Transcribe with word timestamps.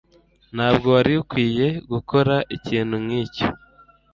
Ntabwo 0.55 0.87
wari 0.95 1.13
ukwiye 1.23 1.67
gukora 1.91 2.35
ikintu 2.55 2.95
nkicyo. 3.05 3.47